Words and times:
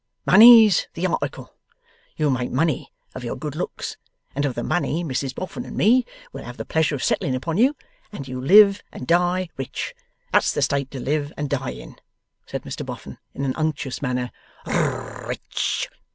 Money's 0.25 0.87
the 0.95 1.05
article. 1.05 1.53
You'll 2.17 2.31
make 2.31 2.49
money 2.49 2.91
of 3.13 3.23
your 3.23 3.35
good 3.35 3.55
looks, 3.55 3.97
and 4.33 4.45
of 4.45 4.55
the 4.55 4.63
money 4.63 5.03
Mrs 5.03 5.35
Boffin 5.35 5.63
and 5.63 5.77
me 5.77 6.07
will 6.33 6.41
have 6.43 6.57
the 6.57 6.65
pleasure 6.65 6.95
of 6.95 7.03
settling 7.03 7.35
upon 7.35 7.59
you, 7.59 7.75
and 8.11 8.27
you'll 8.27 8.43
live 8.43 8.81
and 8.91 9.05
die 9.05 9.49
rich. 9.57 9.93
That's 10.31 10.53
the 10.53 10.63
state 10.63 10.89
to 10.89 10.99
live 10.99 11.31
and 11.37 11.51
die 11.51 11.69
in!' 11.73 11.97
said 12.47 12.63
Mr 12.63 12.83
Boffin, 12.83 13.19
in 13.35 13.45
an 13.45 13.53
unctuous 13.55 14.01
manner. 14.01 14.31
'R 14.65 14.73
r 14.73 15.27
rich! 15.27 15.87